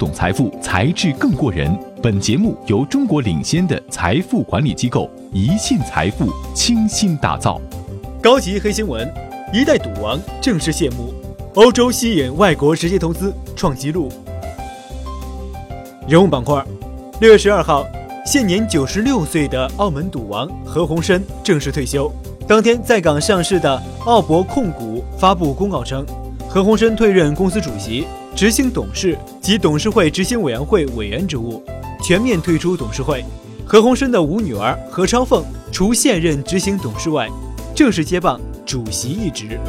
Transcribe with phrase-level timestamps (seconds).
[0.00, 1.78] 懂财富，才智更过人。
[2.02, 7.60] 本节目由中国领先的财富管理机构宜信财富倾心打造。
[8.22, 9.06] 高级黑新闻：
[9.52, 11.12] 一代赌王正式谢幕，
[11.52, 14.08] 欧洲吸引外国直接投资创纪录。
[16.08, 16.64] 人物板块：
[17.20, 17.84] 六月十二号，
[18.24, 22.10] 现年九十六岁的澳门赌王何鸿燊正式退休。
[22.48, 26.06] 当天，在港上市的澳博控股发布公告称，
[26.48, 31.62] 何鸿燊退任公司主席、执行董事及董事会执行委员会委员职务。
[32.02, 33.22] 全面退出董事会，
[33.66, 37.28] 何鸿燊的五女儿何超凤除现任执行董事外，
[37.74, 39.60] 正式接棒主席一职。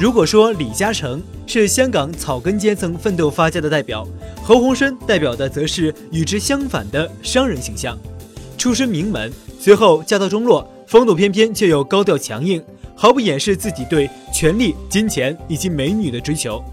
[0.00, 4.06] 如果说李嘉诚是香港草根阶层奋斗发家的代表，
[4.42, 7.98] 何鸿燊代表的则是与之相反的商人形象。
[8.56, 12.62] 出身名门，随后家道中落，风度翩翩却又高调强硬，
[12.96, 16.64] 毫不掩饰自己对权力、金钱以及美女的追求。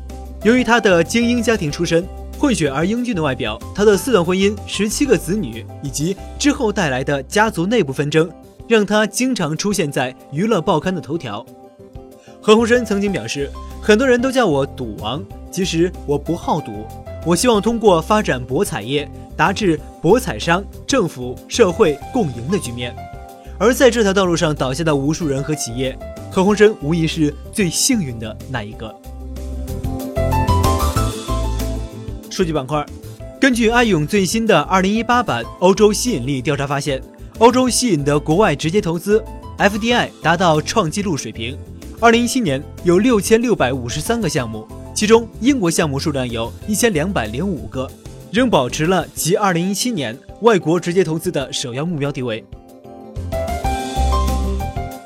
[0.44, 2.08] 由于他的精英家庭出身。
[2.40, 8.30] 混血而英俊的外表，他的四段婚姻、十七个子女以及之后带来的家族内部纷争，
[8.68, 11.44] 让他经常出现在娱乐报刊的头条。
[12.40, 13.50] 何鸿燊曾经表示
[13.82, 16.86] ：“很多人都叫我赌王，其实我不好赌。
[17.26, 22.96] 我希望通过发展博彩业，达至博彩商、政府、社会共赢的局面。”
[23.58, 25.98] 而在这条道路上倒下的无数人和企业，
[26.32, 28.96] 何鸿燊无疑是最幸运的那一个。
[32.38, 32.86] 数据板块，
[33.42, 37.02] 根据爱永最新的2018版欧洲吸引力调查发现，
[37.40, 39.26] 欧洲吸引的国外直接投资
[39.58, 41.58] FDI 达到创纪录水平。
[42.00, 47.90] 2017年有6653个项目，其中英国项目数量有1205个，
[48.32, 52.46] 仍保持了及2017年外国直接投资的首要目标地位。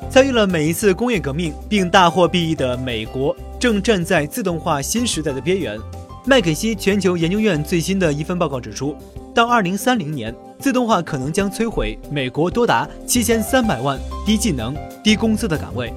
[0.09, 5.79] 参与了每一次工业革命并大获裨益的美国，正站在自动化新时代的边缘。
[6.23, 8.95] 麦肯锡全球研究院最新的一份报告指出，
[9.33, 15.91] 到2030年，自动化可能将摧毁美国多达7300万低技能、低工资的岗位。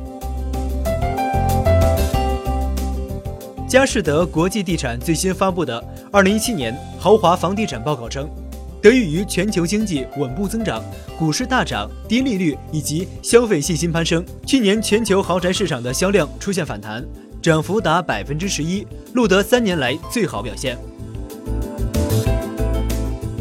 [3.69, 8.27] 佳士得国际地产最新发布的2017年豪华房地产报告称，
[8.81, 10.83] 得益于全球经济稳步增长、
[11.19, 17.05] 股市大涨、低利率以及消费信心攀升，去年全球豪宅市场的销量出现反弹。
[17.45, 20.79] 涨幅达百分之十一，录得三年来最好表现。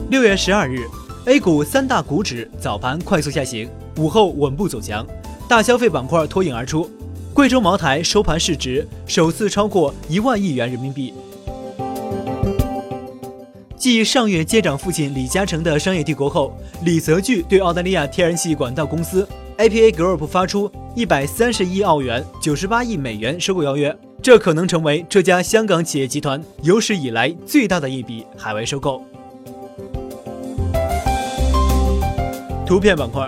[0.10, 0.82] 六月十二日
[1.24, 5.08] ，A 股三大股指早盘快速下行，午后稳步走强，
[5.48, 6.90] 大消费板块脱颖而出。
[7.34, 11.14] 贵州茅台收盘市值首次超过一万亿元人民币。
[13.78, 16.54] 继上月接掌父亲李嘉诚的商业帝国后，
[16.84, 19.26] 李泽钜对澳大利亚天然气管道公司。
[19.60, 29.04] APA Group 发出一百三十亿澳元、九十八亿美元收购邀约，这可能成为这家香港企业集团有史以来最大的一笔海外收购。
[32.64, 33.28] 图片板块，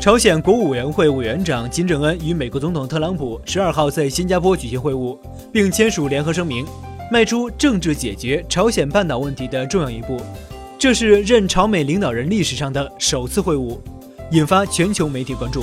[0.00, 5.18] 朝鲜国务委员会委员长金正恩与美国总统特朗普十二号在新加坡举行会晤，
[5.52, 6.64] 并签署联合声明，
[7.12, 10.18] 迈出政治解决朝鲜半岛问题的重要一步。
[10.78, 13.76] 这是任朝美领导人历史上的首次会晤。
[14.32, 15.62] 引发全球媒体关注。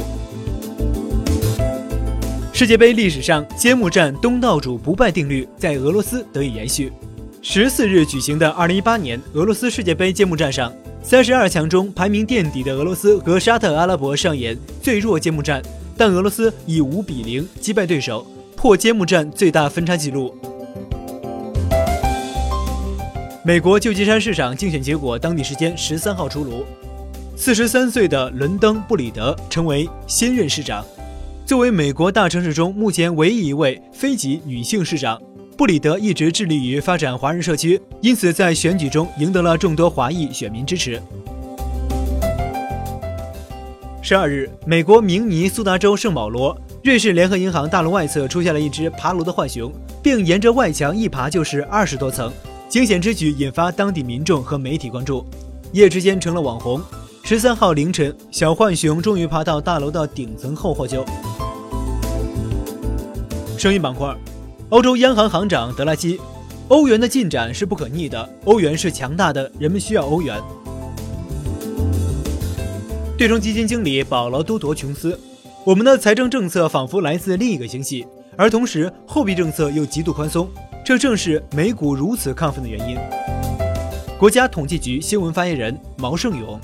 [2.63, 6.93] 世界杯历史上揭幕战东道主不败定律在俄罗斯得以延续。
[7.41, 15.61] 十四日举行的二零一八年俄罗斯世界杯揭幕战上，三十二强中排名垫底的俄罗斯和沙特阿拉伯上演最弱揭幕战，
[15.97, 18.25] 但俄罗斯以五比零击败对手，
[18.55, 20.33] 破揭幕战最大分差纪录。
[23.43, 26.63] 美国旧金山市长竞选结果当地时间十三号出炉。
[27.35, 30.81] 四十三岁的伦登·布里德成为新任市长。
[31.45, 35.21] 作为美国大城市中目前唯一一位非籍女性市长，
[35.57, 41.01] 布里德一直致力于发展华人社区，因此在选举中赢得了众多华裔选民支持。
[44.01, 49.69] 十二日，美国明尼苏达州圣保罗瑞士联合银行大楼外侧出现了一只爬楼的浣熊，
[50.01, 52.31] 并沿着外墙一爬就是二十多层，
[52.69, 55.25] 惊险之举引发当地民众和媒体关注，
[55.73, 56.81] 一夜之间成了网红。
[57.25, 61.05] 十三号凌晨，小浣熊终于爬到大楼的顶层后获救。
[63.63, 64.13] 声音板块，
[64.71, 66.19] 欧洲央行行长德拉基，
[66.67, 70.37] 欧元的进展是不可逆的，欧元是强大的，人们需要欧元。
[73.17, 75.17] 对冲基金经理保罗·都铎琼斯，
[75.63, 78.05] 我们的财政政策仿佛来自另一个星系，
[78.35, 80.49] 而同时货币政策又极度宽松，
[80.83, 82.97] 这正是美股如此亢奋的原因。
[84.19, 86.59] 国家统计局新闻发言人毛盛勇。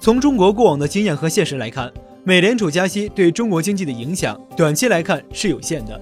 [0.00, 1.92] 从中国过往的经验和现实来看，
[2.28, 5.98] 美联储加息对中国经济的影响，短期来看是有限的。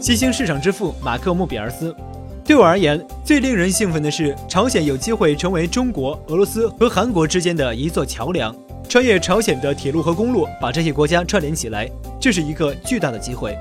[0.00, 1.94] 新兴市场之父马克·莫比尔斯，
[2.42, 8.56] 对我而言，最令人兴奋的是，朝鲜有机会成为中国、俄罗斯和韩国之间的一座桥梁，
[8.88, 11.86] 穿越朝鲜的铁路和公路，把这些国家串联起来，
[12.18, 13.54] 这是一个巨大的机会。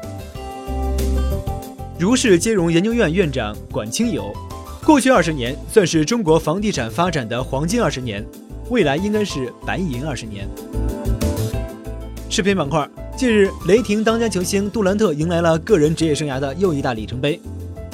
[1.99, 4.31] 如是金融研究院院长管清友，
[4.85, 8.25] 过去二十年算是中国房地产发展的黄金二十年，
[8.69, 10.47] 未来应该是白银二十年。
[12.29, 17.39] 视频板块，近日，雷霆当家球星杜兰特迎来了个人职业生涯的又一大里程碑。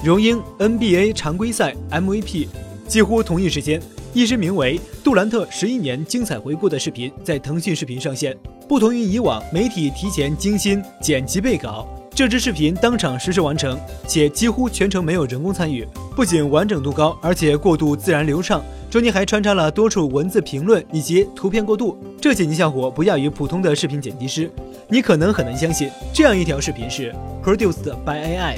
[0.03, 2.47] 荣膺 NBA 常规赛 MVP，
[2.87, 3.81] 几乎同一时间，
[4.13, 8.35] 一支名为《杜兰特十一年精彩回顾》的视频在腾讯视频上线。
[8.67, 11.85] 不同于以往媒体提前精心剪辑备稿，
[12.15, 13.77] 这支视频当场实时完成，
[14.07, 15.85] 且几乎全程没有人工参与。
[16.15, 24.51] 不仅完整度高，而且过渡自然流畅，中间还穿插了多处文字评论以及图片过渡，这剪辑效果不亚于普通的视频剪辑师。
[24.89, 28.57] 你可能很难相信，这样一条视频是 produced by AI。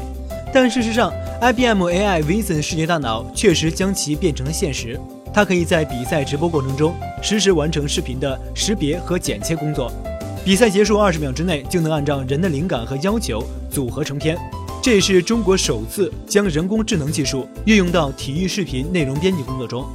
[0.51, 4.99] 但事实上，IBM AI Vision 视觉大脑确实将其变成了现实。
[5.31, 9.91] 它可以在比赛直播过程中实时完成视频的识别和剪切工作，
[10.43, 14.35] 比赛结束二十秒之内就能按照人的灵感和要求组合成片。
[14.81, 19.85] 这也是中国首次将人工智能技术运用到体育视频内容编辑工作中。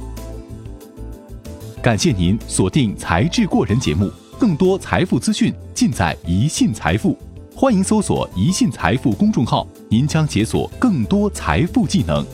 [1.81, 7.17] 感谢您锁定《财智过人》节目，更多财富资讯尽在宜信财富。
[7.55, 12.25] 欢迎搜索“宜信财富”公众号，您将解锁更多财富技能。